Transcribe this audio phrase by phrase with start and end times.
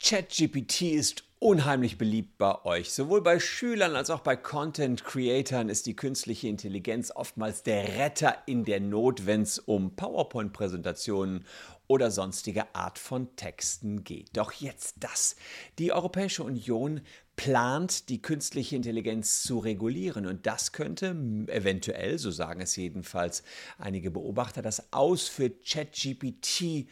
[0.00, 2.92] ChatGPT ist unheimlich beliebt bei euch.
[2.92, 8.36] Sowohl bei Schülern als auch bei Content Creatern ist die künstliche Intelligenz oftmals der Retter
[8.46, 11.44] in der Not, wenn es um PowerPoint-Präsentationen
[11.88, 14.36] oder sonstige Art von Texten geht.
[14.36, 15.36] Doch jetzt das.
[15.78, 17.00] Die Europäische Union
[17.34, 20.26] plant, die künstliche Intelligenz zu regulieren.
[20.26, 21.10] Und das könnte
[21.48, 23.42] eventuell, so sagen es jedenfalls
[23.78, 26.86] einige Beobachter, das Aus für ChatGPT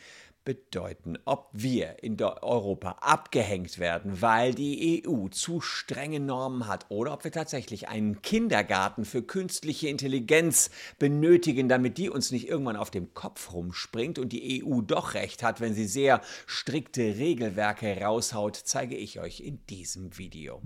[0.51, 7.13] bedeuten, ob wir in Europa abgehängt werden, weil die EU zu strenge Normen hat, oder
[7.13, 12.91] ob wir tatsächlich einen Kindergarten für künstliche Intelligenz benötigen, damit die uns nicht irgendwann auf
[12.91, 18.57] dem Kopf rumspringt und die EU doch recht hat, wenn sie sehr strikte Regelwerke raushaut,
[18.57, 20.61] zeige ich euch in diesem Video.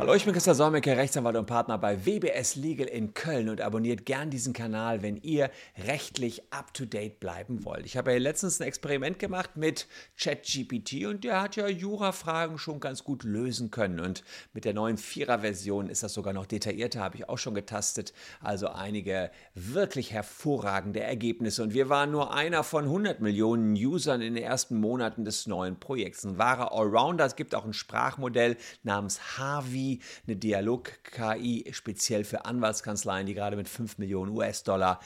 [0.00, 4.06] Hallo, ich bin Christa Solmecke, Rechtsanwalt und Partner bei WBS Legal in Köln und abonniert
[4.06, 5.50] gern diesen Kanal, wenn ihr
[5.86, 7.84] rechtlich up-to-date bleiben wollt.
[7.84, 9.86] Ich habe ja letztens ein Experiment gemacht mit
[10.18, 14.00] ChatGPT und der hat ja Jura-Fragen schon ganz gut lösen können.
[14.00, 18.14] Und mit der neuen Vierer-Version ist das sogar noch detaillierter, habe ich auch schon getastet.
[18.40, 21.62] Also einige wirklich hervorragende Ergebnisse.
[21.62, 25.78] Und wir waren nur einer von 100 Millionen Usern in den ersten Monaten des neuen
[25.78, 26.24] Projekts.
[26.24, 27.26] Ein wahrer Allrounder.
[27.26, 29.89] Es gibt auch ein Sprachmodell namens Harvey
[30.26, 35.00] eine Dialog-KI speziell für Anwaltskanzleien, die gerade mit 5 Millionen US-Dollar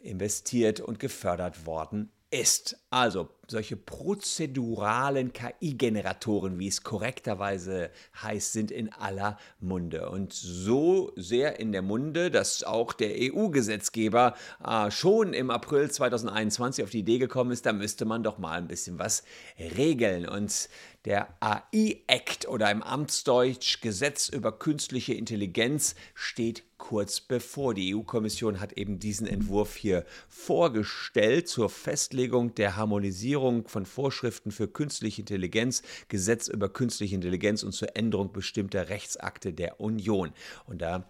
[0.00, 2.78] investiert und gefördert worden ist.
[2.90, 7.90] Also solche prozeduralen KI-Generatoren, wie es korrekterweise
[8.22, 10.08] heißt, sind in aller Munde.
[10.08, 14.34] Und so sehr in der Munde, dass auch der EU-Gesetzgeber
[14.64, 18.58] äh, schon im April 2021 auf die Idee gekommen ist, da müsste man doch mal
[18.58, 19.24] ein bisschen was
[19.58, 20.28] regeln.
[20.28, 20.68] Und
[21.06, 27.72] der AI-Act oder im Amtsdeutsch Gesetz über künstliche Intelligenz steht kurz bevor.
[27.72, 34.68] Die EU-Kommission hat eben diesen Entwurf hier vorgestellt zur Festlegung der Harmonisierung von Vorschriften für
[34.68, 40.32] künstliche Intelligenz, Gesetz über künstliche Intelligenz und zur Änderung bestimmter Rechtsakte der Union.
[40.66, 41.06] Und da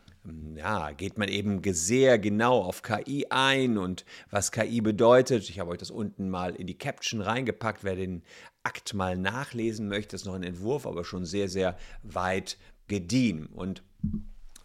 [0.57, 5.49] ja, geht man eben sehr genau auf KI ein und was KI bedeutet.
[5.49, 7.85] Ich habe euch das unten mal in die Caption reingepackt.
[7.85, 8.23] Wer den
[8.63, 13.47] Akt mal nachlesen möchte, ist noch ein Entwurf, aber schon sehr, sehr weit gediehen.
[13.47, 13.83] Und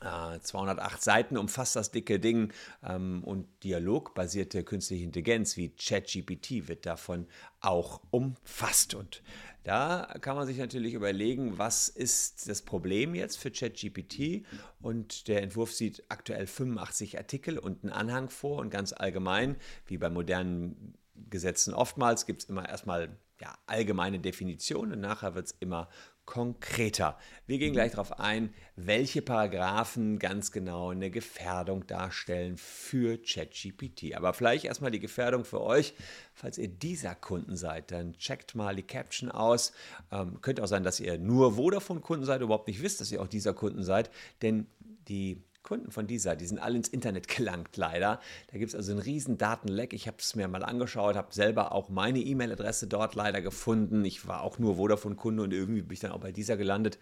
[0.06, 7.28] 208 Seiten umfasst das dicke Ding ähm, und dialogbasierte künstliche Intelligenz wie ChatGPT wird davon
[7.60, 8.94] auch umfasst.
[8.94, 9.24] Und
[9.64, 14.46] da kann man sich natürlich überlegen, was ist das Problem jetzt für ChatGPT?
[14.80, 19.56] Und der Entwurf sieht aktuell 85 Artikel und einen Anhang vor und ganz allgemein,
[19.88, 20.94] wie bei modernen
[21.30, 25.90] Gesetzen oftmals, gibt es immer erstmal ja, allgemeine Definitionen und nachher wird es immer
[26.26, 27.18] konkreter.
[27.48, 34.16] Wir gehen gleich darauf ein, welche Paragraphen ganz genau eine Gefährdung darstellen für ChatGPT.
[34.16, 35.94] Aber vielleicht erstmal die Gefährdung für euch.
[36.34, 39.74] Falls ihr dieser Kunden seid, dann checkt mal die Caption aus.
[40.12, 43.28] Ähm, könnte auch sein, dass ihr nur Vodafone-Kunden seid, überhaupt nicht wisst, dass ihr auch
[43.28, 44.10] dieser Kunden seid,
[44.42, 44.68] denn
[45.08, 48.22] die Kunden von dieser, die sind alle ins Internet gelangt, leider.
[48.52, 49.94] Da gibt es also einen riesen Datenleck.
[49.94, 54.06] Ich habe es mir mal angeschaut, habe selber auch meine E-Mail-Adresse dort leider gefunden.
[54.06, 57.00] Ich war auch nur Vodafone-Kunde und irgendwie bin ich dann auch bei dieser gelandet.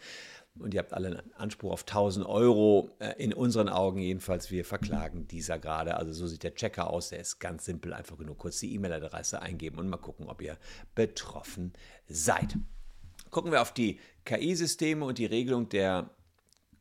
[0.60, 2.92] Und ihr habt alle einen Anspruch auf 1000 Euro.
[3.00, 5.98] Äh, in unseren Augen jedenfalls, wir verklagen dieser gerade.
[5.98, 7.10] Also so sieht der Checker aus.
[7.10, 7.94] Der ist ganz simpel.
[7.94, 10.58] Einfach nur kurz die E-Mail-Adresse eingeben und mal gucken, ob ihr
[10.96, 11.74] betroffen
[12.08, 12.56] seid.
[13.30, 16.12] Gucken wir auf die KI-Systeme und die Regelung der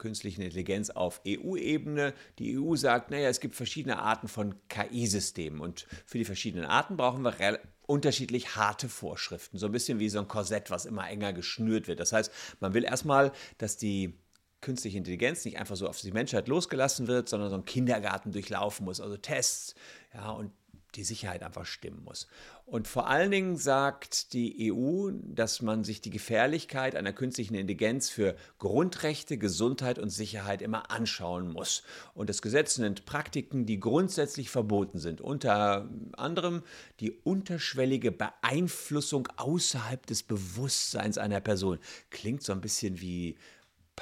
[0.02, 2.12] künstlichen Intelligenz auf EU-Ebene.
[2.40, 6.96] Die EU sagt, naja, es gibt verschiedene Arten von KI-Systemen und für die verschiedenen Arten
[6.96, 9.58] brauchen wir unterschiedlich harte Vorschriften.
[9.58, 12.00] So ein bisschen wie so ein Korsett, was immer enger geschnürt wird.
[12.00, 14.18] Das heißt, man will erstmal, dass die
[14.60, 18.84] künstliche Intelligenz nicht einfach so auf die Menschheit losgelassen wird, sondern so einen Kindergarten durchlaufen
[18.84, 19.74] muss, also Tests,
[20.14, 20.52] ja, und
[20.94, 22.26] die Sicherheit einfach stimmen muss.
[22.66, 28.10] Und vor allen Dingen sagt die EU, dass man sich die Gefährlichkeit einer künstlichen Intelligenz
[28.10, 31.82] für Grundrechte, Gesundheit und Sicherheit immer anschauen muss.
[32.14, 35.20] Und das Gesetz nennt Praktiken, die grundsätzlich verboten sind.
[35.20, 36.62] Unter anderem
[37.00, 41.78] die unterschwellige Beeinflussung außerhalb des Bewusstseins einer Person.
[42.10, 43.36] Klingt so ein bisschen wie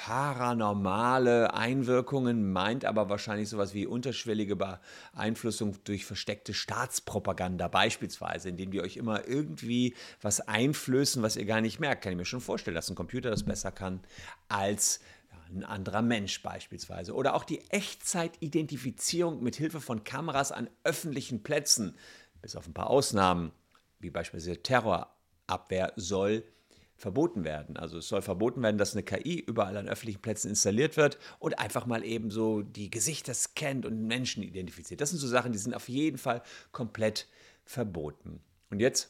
[0.03, 8.81] paranormale Einwirkungen, meint aber wahrscheinlich sowas wie unterschwellige Beeinflussung durch versteckte Staatspropaganda beispielsweise, indem die
[8.81, 12.03] euch immer irgendwie was einflößen, was ihr gar nicht merkt.
[12.03, 14.01] Kann ich mir schon vorstellen, dass ein Computer das besser kann
[14.49, 15.01] als
[15.53, 17.13] ein anderer Mensch beispielsweise.
[17.13, 21.95] Oder auch die Echtzeitidentifizierung mit Hilfe von Kameras an öffentlichen Plätzen,
[22.41, 23.51] bis auf ein paar Ausnahmen,
[23.99, 26.43] wie beispielsweise Terrorabwehr, soll
[27.01, 27.75] verboten werden.
[27.77, 31.57] Also es soll verboten werden, dass eine KI überall an öffentlichen Plätzen installiert wird und
[31.59, 35.01] einfach mal eben so die Gesichter scannt und Menschen identifiziert.
[35.01, 37.27] Das sind so Sachen, die sind auf jeden Fall komplett
[37.65, 38.39] verboten.
[38.69, 39.09] Und jetzt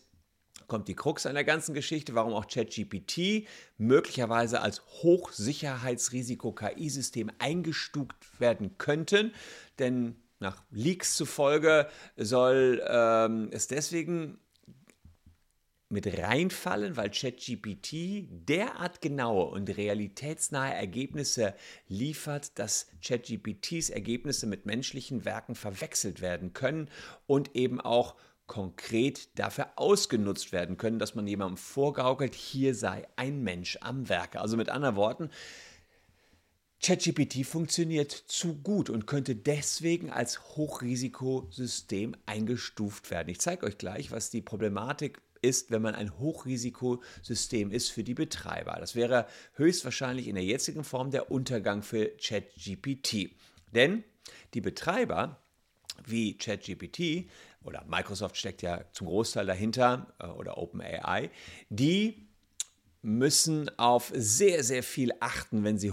[0.67, 3.45] kommt die Krux an der ganzen Geschichte, warum auch ChatGPT
[3.77, 9.33] möglicherweise als Hochsicherheitsrisiko-KI-System eingestuft werden könnten.
[9.79, 14.39] Denn nach Leaks zufolge soll ähm, es deswegen
[15.91, 21.53] mit reinfallen, weil ChatGPT derart genaue und realitätsnahe Ergebnisse
[21.87, 26.89] liefert, dass ChatGPTs Ergebnisse mit menschlichen Werken verwechselt werden können
[27.27, 28.15] und eben auch
[28.47, 34.41] konkret dafür ausgenutzt werden können, dass man jemandem vorgaukelt, hier sei ein Mensch am Werke.
[34.41, 35.29] Also mit anderen Worten,
[36.83, 43.29] ChatGPT funktioniert zu gut und könnte deswegen als Hochrisikosystem eingestuft werden.
[43.29, 48.13] Ich zeige euch gleich, was die Problematik ist, wenn man ein Hochrisikosystem ist für die
[48.13, 48.77] Betreiber.
[48.79, 53.31] Das wäre höchstwahrscheinlich in der jetzigen Form der Untergang für ChatGPT.
[53.73, 54.03] Denn
[54.53, 55.39] die Betreiber
[56.05, 57.29] wie ChatGPT
[57.63, 61.29] oder Microsoft steckt ja zum Großteil dahinter äh, oder OpenAI,
[61.69, 62.27] die
[63.01, 65.91] müssen auf sehr, sehr viel achten, wenn sie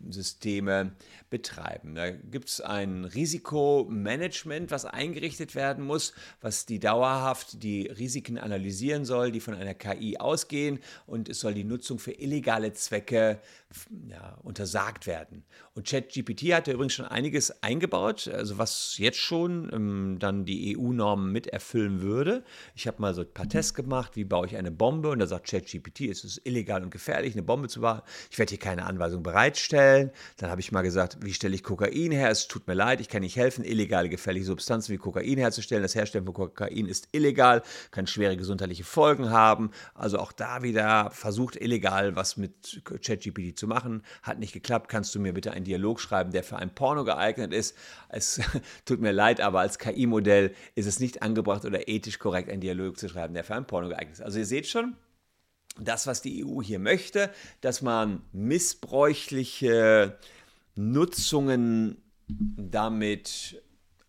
[0.00, 0.92] Hochrisikosysteme
[1.28, 1.94] betreiben.
[1.94, 9.04] Da gibt es ein Risikomanagement, was eingerichtet werden muss, was die dauerhaft die Risiken analysieren
[9.04, 13.40] soll, die von einer KI ausgehen und es soll die Nutzung für illegale Zwecke
[14.08, 15.44] ja, untersagt werden.
[15.74, 20.76] Und ChatGPT hat ja übrigens schon einiges eingebaut, also was jetzt schon ähm, dann die
[20.76, 22.42] EU-Normen mit erfüllen würde.
[22.74, 25.26] Ich habe mal so ein paar Tests gemacht, wie baue ich eine Bombe und da
[25.26, 28.02] sagt ChatGPT, es ist illegal und gefährlich, eine Bombe zu bauen.
[28.30, 29.89] Ich werde hier keine Anweisung bereitstellen.
[30.36, 32.30] Dann habe ich mal gesagt, wie stelle ich Kokain her?
[32.30, 35.82] Es tut mir leid, ich kann nicht helfen, illegale gefährliche Substanzen wie Kokain herzustellen.
[35.82, 39.70] Das Herstellen von Kokain ist illegal, kann schwere gesundheitliche Folgen haben.
[39.94, 44.02] Also auch da wieder versucht illegal was mit ChatGPT zu machen.
[44.22, 44.88] Hat nicht geklappt.
[44.88, 47.76] Kannst du mir bitte einen Dialog schreiben, der für ein Porno geeignet ist?
[48.08, 48.40] Es
[48.84, 52.98] tut mir leid, aber als KI-Modell ist es nicht angebracht oder ethisch korrekt, einen Dialog
[52.98, 54.22] zu schreiben, der für ein Porno geeignet ist.
[54.22, 54.96] Also ihr seht schon,
[55.80, 57.30] das, was die EU hier möchte,
[57.60, 60.18] dass man missbräuchliche
[60.76, 61.96] Nutzungen
[62.28, 63.62] damit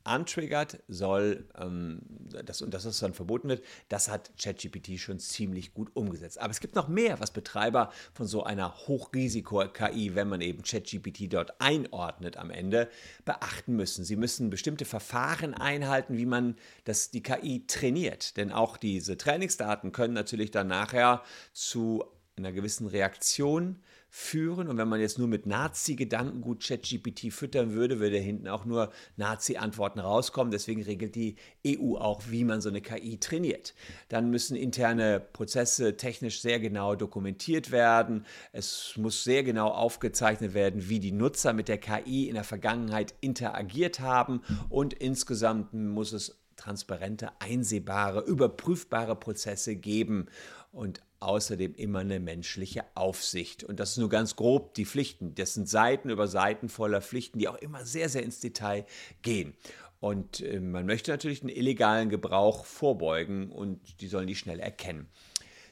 [0.03, 2.01] antriggert, soll, ähm,
[2.45, 6.39] das, und dass das dann verboten wird, das hat ChatGPT schon ziemlich gut umgesetzt.
[6.39, 11.31] Aber es gibt noch mehr, was Betreiber von so einer Hochrisiko-KI, wenn man eben ChatGPT
[11.31, 12.89] dort einordnet am Ende,
[13.25, 14.03] beachten müssen.
[14.03, 16.55] Sie müssen bestimmte Verfahren einhalten, wie man
[16.85, 18.37] das, die KI trainiert.
[18.37, 21.23] Denn auch diese Trainingsdaten können natürlich dann nachher
[21.53, 22.03] zu
[22.35, 23.81] einer gewissen Reaktion
[24.13, 24.67] führen.
[24.67, 29.99] Und wenn man jetzt nur mit Nazi-Gedankengut ChatGPT füttern würde, würde hinten auch nur Nazi-Antworten
[29.99, 30.51] rauskommen.
[30.51, 33.73] Deswegen regelt die EU auch, wie man so eine KI trainiert.
[34.09, 38.25] Dann müssen interne Prozesse technisch sehr genau dokumentiert werden.
[38.51, 43.15] Es muss sehr genau aufgezeichnet werden, wie die Nutzer mit der KI in der Vergangenheit
[43.21, 44.41] interagiert haben.
[44.67, 50.27] Und insgesamt muss es transparente, einsehbare, überprüfbare Prozesse geben
[50.73, 53.63] und außerdem immer eine menschliche Aufsicht.
[53.63, 55.35] Und das ist nur ganz grob die Pflichten.
[55.35, 58.85] Das sind Seiten über Seiten voller Pflichten, die auch immer sehr, sehr ins Detail
[59.21, 59.53] gehen.
[59.99, 65.07] Und äh, man möchte natürlich einen illegalen Gebrauch vorbeugen und die sollen die schnell erkennen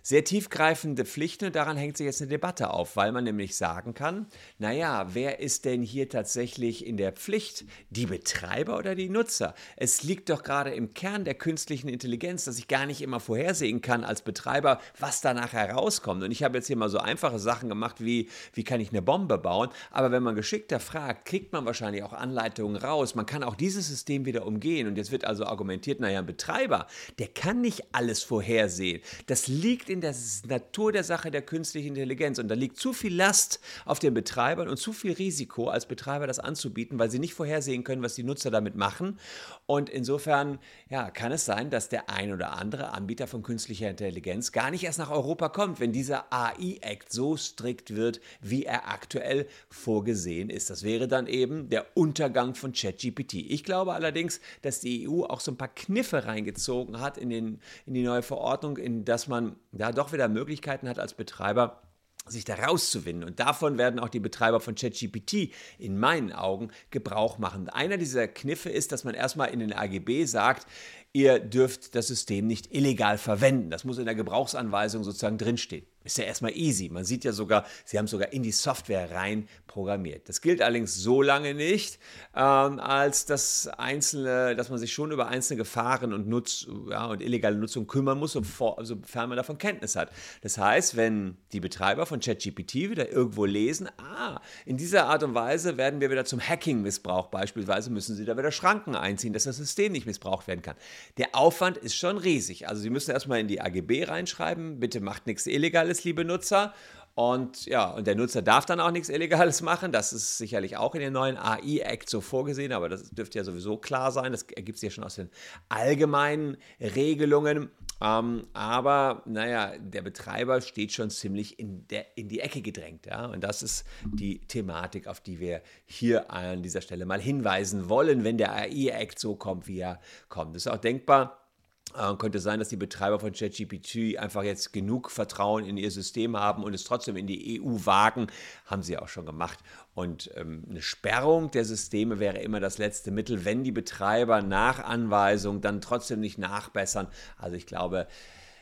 [0.02, 3.94] sehr tiefgreifende Pflichten und daran hängt sich jetzt eine Debatte auf, weil man nämlich sagen
[3.94, 7.66] kann, naja, wer ist denn hier tatsächlich in der Pflicht?
[7.90, 9.54] Die Betreiber oder die Nutzer?
[9.76, 13.82] Es liegt doch gerade im Kern der künstlichen Intelligenz, dass ich gar nicht immer vorhersehen
[13.82, 16.24] kann als Betreiber, was danach herauskommt.
[16.24, 19.02] Und ich habe jetzt hier mal so einfache Sachen gemacht, wie, wie kann ich eine
[19.02, 19.70] Bombe bauen?
[19.92, 23.16] Aber wenn man geschickter fragt, kriegt man wahrscheinlich auch Anleitungen raus.
[23.16, 24.88] Man kann auch dieses System wieder umgehen.
[24.88, 26.88] Und jetzt wird also argumentiert, naja, ein Betreiber,
[27.18, 29.02] der kann nicht alles vorhersehen.
[29.28, 30.14] Das liegt in der
[30.48, 32.40] Natur der Sache der künstlichen Intelligenz.
[32.40, 36.28] Und da liegt zu viel Last auf den Betreibern und zu viel Risiko als Betreiber
[36.28, 39.20] das anzubieten, weil sie nicht vorhersehen können, was die Nutzer damit machen.
[39.66, 44.52] Und insofern ja, kann es sein, dass der ein oder andere Anbieter von künstlicher Intelligenz
[44.52, 49.48] gar nicht erst nach Europa kommt, wenn dieser AI-Act so strikt wird, wie er aktuell
[49.70, 50.70] vorgesehen ist.
[50.70, 53.34] Das wäre dann eben der Untergang von ChatGPT.
[53.36, 57.60] Ich glaube allerdings, dass die EU auch so ein paar Kniffe reingezogen hat in, den,
[57.86, 61.82] in die neue Verordnung, in dass man da doch wieder Möglichkeiten hat als Betreiber,
[62.28, 63.28] sich da rauszuwinden.
[63.28, 67.70] Und davon werden auch die Betreiber von ChatGPT in meinen Augen Gebrauch machen.
[67.70, 70.68] Einer dieser Kniffe ist, dass man erstmal in den AGB sagt,
[71.12, 73.72] ihr dürft das System nicht illegal verwenden.
[73.72, 75.86] Das muss in der Gebrauchsanweisung sozusagen drinstehen.
[76.10, 76.90] Ist ja erstmal easy.
[76.90, 80.28] Man sieht ja sogar, sie haben sogar in die Software rein programmiert.
[80.28, 82.00] Das gilt allerdings so lange nicht,
[82.36, 87.22] ähm, als das einzelne, dass man sich schon über einzelne Gefahren und Nutz, ja, und
[87.22, 90.10] illegale Nutzung kümmern muss, sofern man davon Kenntnis hat.
[90.42, 95.36] Das heißt, wenn die Betreiber von ChatGPT wieder irgendwo lesen, ah, in dieser Art und
[95.36, 99.58] Weise werden wir wieder zum Hacking-Missbrauch beispielsweise, müssen sie da wieder Schranken einziehen, dass das
[99.58, 100.76] System nicht missbraucht werden kann.
[101.20, 102.68] Der Aufwand ist schon riesig.
[102.68, 106.74] Also Sie müssen erstmal in die AGB reinschreiben, bitte macht nichts Illegales Illegales, liebe Nutzer.
[107.16, 109.92] Und ja, und der Nutzer darf dann auch nichts Illegales machen.
[109.92, 113.76] Das ist sicherlich auch in den neuen AI-Act so vorgesehen, aber das dürfte ja sowieso
[113.76, 114.32] klar sein.
[114.32, 115.30] Das ergibt sich ja schon aus den
[115.68, 117.72] allgemeinen Regelungen.
[118.02, 123.06] Ähm, aber naja, der Betreiber steht schon ziemlich in, der, in die Ecke gedrängt.
[123.06, 123.26] Ja?
[123.26, 128.24] Und das ist die Thematik, auf die wir hier an dieser Stelle mal hinweisen wollen,
[128.24, 130.56] wenn der AI-Act so kommt, wie er kommt.
[130.56, 131.49] Das ist auch denkbar
[131.98, 136.38] äh, könnte sein, dass die Betreiber von ChatGPT einfach jetzt genug Vertrauen in ihr System
[136.38, 138.28] haben und es trotzdem in die EU wagen.
[138.66, 139.60] Haben sie auch schon gemacht.
[139.94, 144.80] Und ähm, eine Sperrung der Systeme wäre immer das letzte Mittel, wenn die Betreiber nach
[144.80, 147.08] Anweisung dann trotzdem nicht nachbessern.
[147.38, 148.08] Also ich glaube,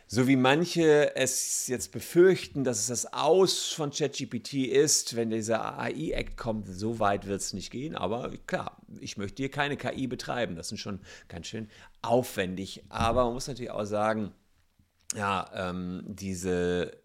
[0.10, 5.78] so wie manche es jetzt befürchten, dass es das Aus von ChatGPT ist, wenn dieser
[5.78, 7.94] AI-Act kommt, so weit wird es nicht gehen.
[7.94, 10.56] Aber klar, ich möchte hier keine KI betreiben.
[10.56, 11.70] Das ist schon ganz schön
[12.02, 12.84] aufwendig.
[12.88, 14.32] Aber man muss natürlich auch sagen,
[15.14, 16.98] ja, ähm, diese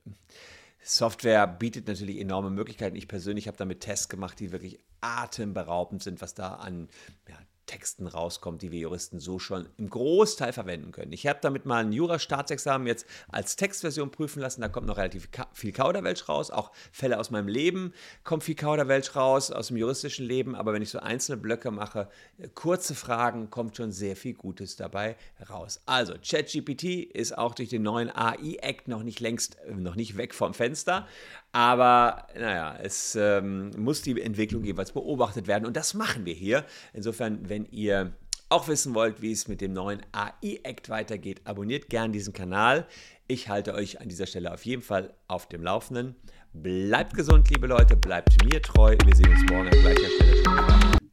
[0.81, 2.95] Software bietet natürlich enorme Möglichkeiten.
[2.95, 6.89] Ich persönlich habe damit Tests gemacht, die wirklich atemberaubend sind, was da an
[7.29, 11.13] ja, Texten rauskommt, die wir Juristen so schon im Großteil verwenden können.
[11.13, 14.61] Ich habe damit mal ein Jura-Staatsexamen jetzt als Textversion prüfen lassen.
[14.61, 16.51] Da kommt noch relativ viel Kauderwelsch raus.
[16.51, 17.93] Auch Fälle aus meinem Leben
[18.25, 20.55] kommt viel Kauderwelsch raus, aus dem juristischen Leben.
[20.55, 24.77] Aber wenn ich so einzelne Blöcke mache, äh, kurze Fragen, kommt schon sehr viel Gutes
[24.77, 25.17] dabei
[25.49, 25.81] raus.
[25.87, 30.35] Also, ChatGPT ist auch durch den neuen AI-Act noch nicht längst, äh, noch nicht weg
[30.35, 31.07] vom Fenster.
[31.53, 36.65] Aber naja, es ähm, muss die Entwicklung jeweils beobachtet werden und das machen wir hier.
[36.95, 38.15] Insofern, wenn ihr
[38.49, 42.87] auch wissen wollt, wie es mit dem neuen AI-Act weitergeht, abonniert gern diesen Kanal.
[43.29, 46.17] Ich halte euch an dieser Stelle auf jeden Fall auf dem Laufenden.
[46.55, 48.97] Bleibt gesund, liebe Leute, bleibt mir treu.
[49.05, 50.43] Wir sehen uns morgen an gleicher Stelle.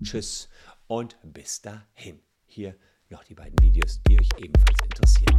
[0.01, 0.47] Tschüss
[0.87, 2.21] und bis dahin.
[2.45, 2.73] Hier
[3.09, 5.37] noch die beiden Videos, die euch ebenfalls interessieren.